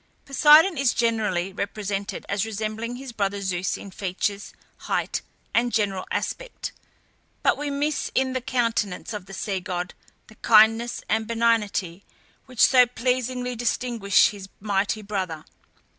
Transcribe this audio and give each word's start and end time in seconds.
Poseidon 0.25 0.79
is 0.79 0.95
generally 0.95 1.53
represented 1.53 2.25
as 2.27 2.43
resembling 2.43 2.95
his 2.95 3.11
brother 3.11 3.39
Zeus 3.39 3.77
in 3.77 3.91
features, 3.91 4.51
height, 4.89 5.21
and 5.53 5.71
general 5.71 6.07
aspect; 6.09 6.71
but 7.43 7.55
we 7.55 7.69
miss 7.69 8.09
in 8.15 8.33
the 8.33 8.41
countenance 8.41 9.13
of 9.13 9.27
the 9.27 9.33
sea 9.35 9.59
god 9.59 9.93
the 10.25 10.33
kindness 10.37 11.03
and 11.07 11.27
benignity 11.27 12.03
which 12.47 12.61
so 12.65 12.87
pleasingly 12.87 13.55
distinguish 13.55 14.29
his 14.29 14.49
mighty 14.59 15.03
brother. 15.03 15.45